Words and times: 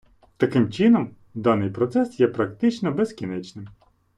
Таким 0.37 0.71
чином, 0.71 1.15
даний 1.33 1.69
процес 1.69 2.19
є 2.19 2.27
практично 2.27 2.91
безкінечним. 2.91 3.67